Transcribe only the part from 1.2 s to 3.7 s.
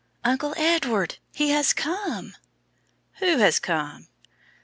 he has come!" "Who has